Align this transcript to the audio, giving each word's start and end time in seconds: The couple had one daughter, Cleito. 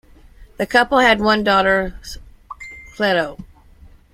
The 0.57 0.65
couple 0.65 0.97
had 0.97 1.19
one 1.21 1.43
daughter, 1.43 1.93
Cleito. 2.97 3.37